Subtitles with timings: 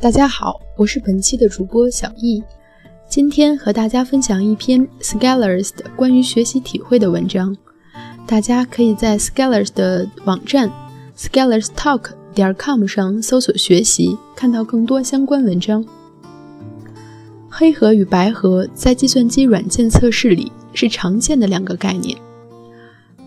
[0.00, 2.42] 大家好，我是本期的主播小易，
[3.06, 7.54] 今天和大家分享一篇 Scholars 的关于学习体会的文章。
[8.26, 10.72] 大家可以在 Scholars 的网站
[11.14, 15.84] scholarstalk 点 com 上搜索学习，看到更多相关文章。
[17.50, 22.16] 黑盒与白盒在计算机软件测试里是常见的两个概念。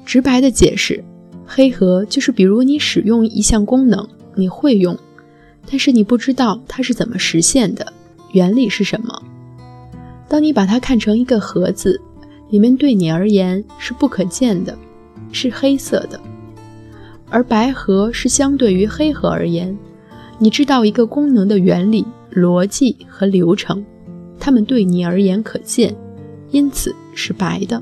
[0.03, 1.03] 直白的解释，
[1.45, 4.97] 黑盒就是比如你使用一项功能，你会用，
[5.69, 7.91] 但是你不知道它是怎么实现的，
[8.31, 9.21] 原理是什么。
[10.27, 11.99] 当你把它看成一个盒子，
[12.49, 14.77] 里面对你而言是不可见的，
[15.31, 16.19] 是黑色的；
[17.29, 19.77] 而白盒是相对于黑盒而言，
[20.39, 23.83] 你知道一个功能的原理、逻辑和流程。
[24.39, 25.95] 它们对你而言可见，
[26.51, 27.81] 因此是白的。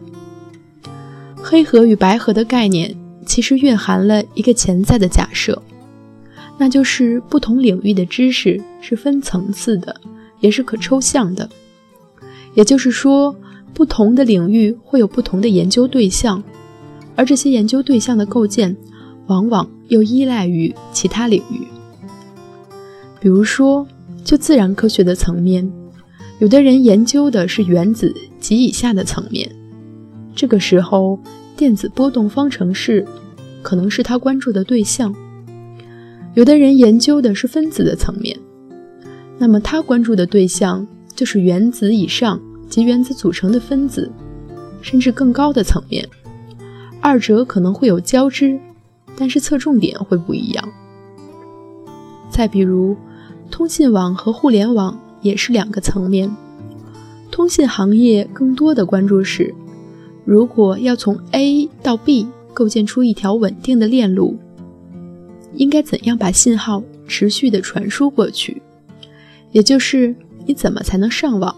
[1.35, 5.59] 黑盒与白盒的概念其实蕴含了一个潜在的假设，
[6.61, 9.99] 那就是不同领域的知识是分层次的，
[10.41, 11.49] 也是可抽象的。
[12.53, 13.35] 也就是说，
[13.73, 16.43] 不同的领域会有不同的研究对象，
[17.15, 18.77] 而这些研究对象的构建
[19.25, 21.65] 往往又依赖于其他领域。
[23.19, 23.87] 比如说，
[24.23, 25.67] 就自然科学的层面。
[26.37, 29.51] 有的人研究的是原子及以下的层面，
[30.35, 31.19] 这个时候
[31.57, 33.03] 电子波动方程式
[33.63, 35.11] 可能是他关注的对象；
[36.33, 38.37] 有的人研究的是分子的层面，
[39.37, 44.11] 那么他关注的对象就是原子以上及原子组成的分子，
[44.81, 46.07] 甚至更高的层面。
[46.99, 48.59] 二者可能会有交织，
[49.15, 50.69] 但是侧重点会不一样。
[52.29, 52.95] 再比如，
[53.49, 54.99] 通信网和互联网。
[55.21, 56.35] 也是两个层面。
[57.29, 59.53] 通信行业更多的关注是，
[60.25, 64.39] 如果要从 A 到 B 构建出一条稳定的链路，
[65.55, 68.61] 应该怎样把信号持续的传输过去？
[69.51, 71.55] 也就是你怎么才能上网？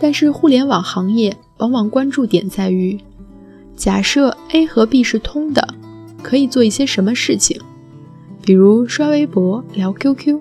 [0.00, 2.98] 但是互联网行业往往关注点在于，
[3.76, 5.74] 假设 A 和 B 是通的，
[6.22, 7.60] 可以做一些什么事情？
[8.42, 10.40] 比如刷微博、聊 QQ。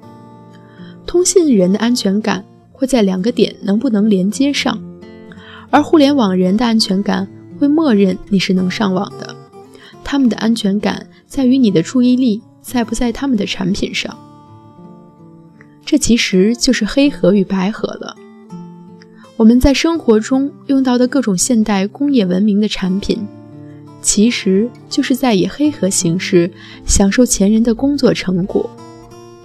[1.05, 4.79] 通信人的安全感会在两个点能不能连接上，
[5.69, 7.28] 而互联网人的安全感
[7.59, 9.35] 会默认你是能上网的。
[10.03, 14.17] 他们的安全感在于你的注意力在不在他们的产品上。
[15.85, 18.15] 这其实就是黑盒与白盒了。
[19.35, 23.25] 我们在生活中用到的各种现代工业文明的产品，
[24.01, 26.51] 其实就是在以黑盒形式
[26.85, 28.69] 享受前人的工作成果。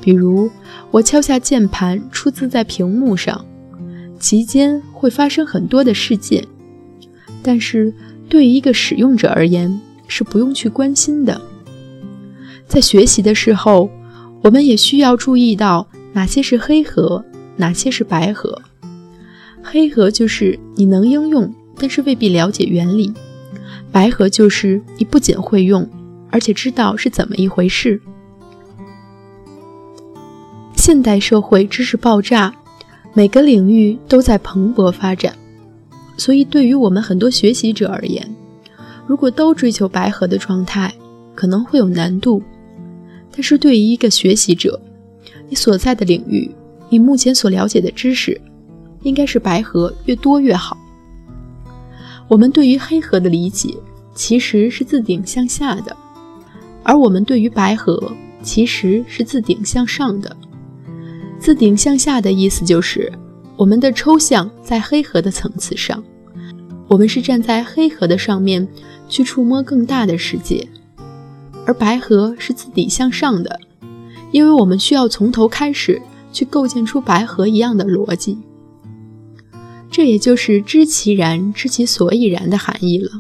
[0.00, 0.50] 比如，
[0.90, 3.44] 我敲下键盘，出字在屏幕上，
[4.18, 6.44] 其间会发生很多的事件，
[7.42, 7.94] 但是
[8.28, 11.40] 对于一个使用者而言，是不用去关心的。
[12.72, 13.90] 在学习的时候，
[14.40, 17.22] 我们也需要注意到哪些是黑盒，
[17.56, 18.62] 哪些是白盒。
[19.62, 23.12] 黑盒就是你能应用，但是未必了解原理；
[23.92, 25.86] 白盒就是你不仅会用，
[26.30, 28.00] 而且知道是怎么一回事。
[30.74, 32.54] 现代社会知识爆炸，
[33.12, 35.36] 每个领域都在蓬勃发展，
[36.16, 38.34] 所以对于我们很多学习者而言，
[39.06, 40.94] 如果都追求白盒的状态，
[41.34, 42.42] 可能会有难度。
[43.32, 44.80] 但是对于一个学习者，
[45.48, 46.50] 你所在的领域，
[46.88, 48.40] 你目前所了解的知识，
[49.02, 50.76] 应该是白盒越多越好。
[52.28, 53.74] 我们对于黑盒的理解
[54.14, 55.96] 其实是自顶向下的，
[56.82, 60.34] 而我们对于白盒其实是自顶向上的。
[61.38, 63.12] 自顶向下的意思就是，
[63.56, 66.02] 我们的抽象在黑盒的层次上，
[66.88, 68.66] 我们是站在黑盒的上面
[69.08, 70.66] 去触摸更大的世界；
[71.64, 73.60] 而白盒是自底向上的，
[74.30, 76.00] 因为我们需要从头开始
[76.32, 78.38] 去构建出白盒一样的逻辑。
[79.90, 83.10] 这也就是知其然，知其所以然的含义了。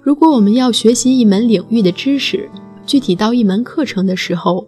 [0.00, 2.48] 如果我们要学习一门领域的知识，
[2.86, 4.66] 具体到一门课程的时候，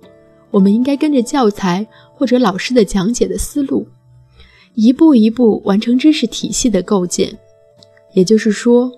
[0.51, 3.87] 我们应该跟着教材或者老师的讲解的思路，
[4.75, 7.39] 一步一步完成知识体系的构建。
[8.15, 8.91] 也就是说，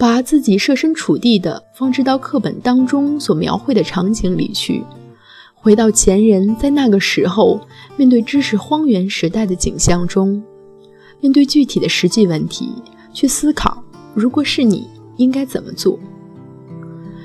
[0.00, 4.82] 把自己设身处地的放置到课本当中所描绘的场景里去，
[5.54, 7.60] 回到前人在那个时候
[7.98, 10.42] 面对知识荒原时代的景象中，
[11.20, 12.72] 面对具体的实际问题
[13.12, 14.88] 去思考：如果是你，
[15.18, 15.98] 应该怎么做？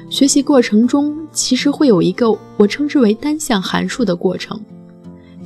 [0.10, 4.60] 学习过程中，其实会有一个我称之为单向函数的过程，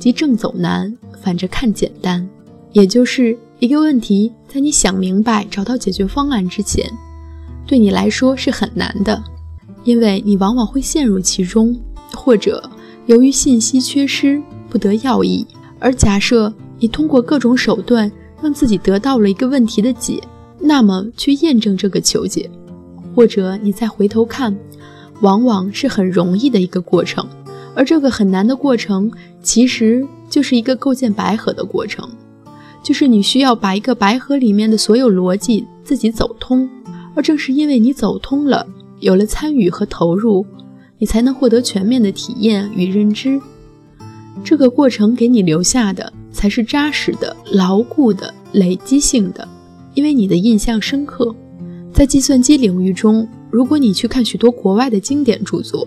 [0.00, 0.92] 即正走难，
[1.22, 2.28] 反着看简单。
[2.72, 6.90] 也就是一个问题，在你想明白、找到解决方案之前，
[7.70, 9.22] 对你来说是很难的，
[9.84, 11.80] 因为你往往会陷入其中，
[12.12, 12.68] 或者
[13.06, 15.46] 由于信息缺失，不得要义。
[15.78, 18.10] 而假设你通过各种手段
[18.42, 20.20] 让自己得到了一个问题的解，
[20.58, 22.50] 那么去验证这个求解，
[23.14, 24.52] 或者你再回头看，
[25.20, 27.24] 往往是很容易的一个过程。
[27.76, 29.08] 而这个很难的过程，
[29.44, 32.10] 其实就是一个构建白盒的过程，
[32.82, 36.68] 就是你需要把一个白盒里面的所有逻辑自己走通。
[37.14, 38.66] 而正是因为你走通了，
[39.00, 40.46] 有了参与和投入，
[40.98, 43.40] 你才能获得全面的体验与认知。
[44.44, 49.46] 这个过程给你留下的才是扎实的、牢固的、累积性的，
[49.94, 51.34] 因为你的印象深刻。
[51.92, 55.86] 在计算机领域中，如果你去看许多国外的经典著作，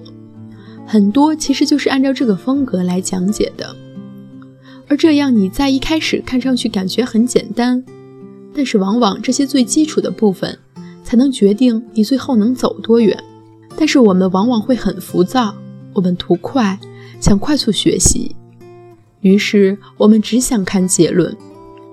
[0.86, 3.76] 很多其实就是按照这个风格来讲解的。
[4.88, 7.84] 而这样你在一开始看上去感觉很简单，
[8.54, 10.60] 但是往往这些最基础的部分
[11.14, 13.16] 才能决定你最后能走多远。
[13.78, 15.54] 但是我们往往会很浮躁，
[15.94, 16.76] 我们图快，
[17.22, 18.36] 想快速学习。
[19.22, 21.38] 于是我们只想看结论，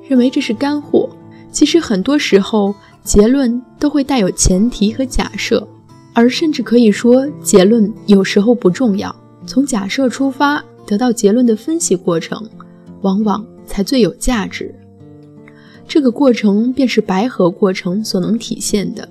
[0.08, 1.06] 认为这是干货。
[1.52, 2.74] 其实很多时候，
[3.04, 5.68] 结论都会带有前提和假设，
[6.14, 9.14] 而甚至可以说，结论有时候不重要。
[9.46, 12.42] 从假设出发得到结论的分析过程，
[13.02, 14.74] 往往才最有价值。
[15.92, 19.08] 这个过程便是白盒过程所能体现的。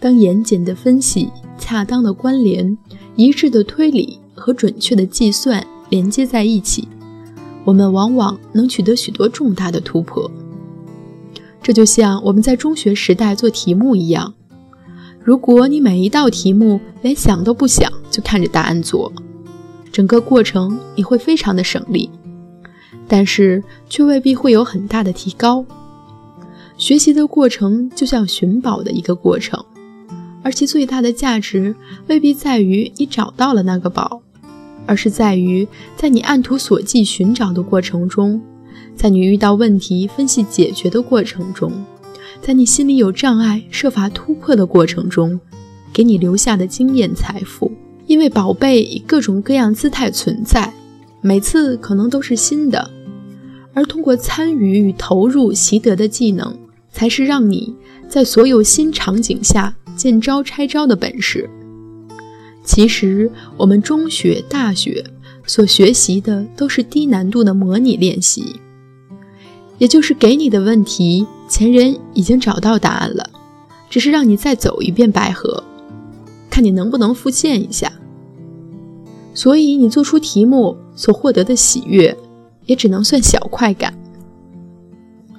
[0.00, 2.76] 当严谨的分析、恰当的关联、
[3.14, 6.88] 一致的推理和准确的计算连接在一起。
[7.64, 10.28] 我们往往能取得许多重大的突破，
[11.62, 14.34] 这就像我们在中学时代做题目一样。
[15.22, 19.12] 如果你每一道题目连想都不想就看着答案做，
[19.92, 22.10] 整个过程你会非常的省力，
[23.08, 25.64] 但是却未必会有很大的提高。
[26.76, 29.64] 学习的过程就像寻宝的一个过程，
[30.42, 31.74] 而其最大的价值
[32.08, 34.22] 未必在于你找到了那个宝。
[34.88, 35.66] 而是在于，
[35.96, 38.40] 在你按图索骥寻找的过程中，
[38.94, 41.72] 在你遇到问题分析解决的过程中，
[42.40, 45.40] 在你心里有障碍设法突破的过程中，
[45.92, 47.72] 给你留下的经验财富。
[48.06, 50.72] 因为宝贝以各种各样姿态存在，
[51.20, 52.88] 每次可能都是新的，
[53.76, 56.56] 而通过参与与投入习得的技能，
[56.90, 57.74] 才是让你
[58.08, 61.50] 在所有新场景下见招拆招的本事。
[62.64, 65.04] 其实，我们中学、大学
[65.46, 68.56] 所学习的都是低难度的模拟练习，
[69.76, 73.28] 也就是给你的问题，前人已经找到答案了，
[73.90, 75.62] 只是让你再走一遍白河，
[76.48, 77.92] 看你能不能复现一下。
[79.34, 82.16] 所以，你做出题目所获得的喜悦，
[82.66, 83.94] 也只能算小快感。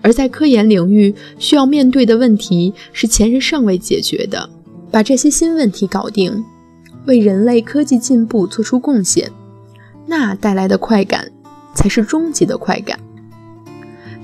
[0.02, 4.50] 而在科研领域，需要面对的问题是前人尚未解决的，
[4.90, 6.44] 把这些新问题搞定。
[7.06, 9.32] 为人类科技进步做出贡献，
[10.06, 11.32] 那带来的快感
[11.74, 13.00] 才是终极的快感。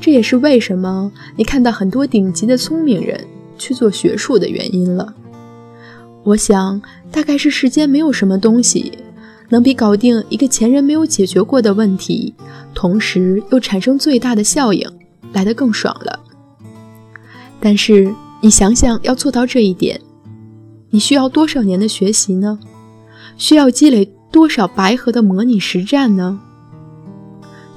[0.01, 3.25] 这也是为什么你看到很多顶级的聪明人
[3.57, 5.13] 去做学术的原因了。
[6.23, 8.99] 我想，大概是世间没有什么东西
[9.53, 12.33] 能比搞定一个前人没有解决过的问题，
[12.73, 14.83] 同时又产生最大的效应
[15.31, 16.19] 来得更爽了。
[17.59, 18.11] 但是，
[18.41, 20.01] 你想想，要做到这一点，
[20.89, 22.57] 你需要多少年的学习呢？
[23.37, 26.41] 需要积累多少白盒的模拟实战呢？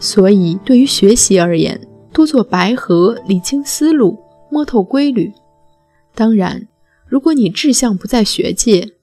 [0.00, 1.78] 所以，对于学习而言，
[2.10, 4.18] 多做白盒，理清思路，
[4.50, 5.30] 摸透规律。
[6.14, 6.66] 当然，
[7.06, 8.94] 如果你志向不在学界，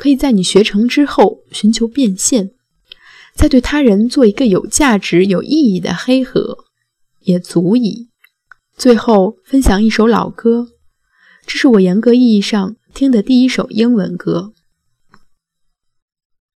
[0.00, 2.52] 可以在你学成之后寻求变现，
[3.34, 6.64] 再对他人做一个有价值、有意义的黑盒，
[7.18, 8.08] 也足以。
[8.78, 10.68] 最后分享一首老歌，
[11.44, 14.54] 这是我严格意义上听的第一首英文歌。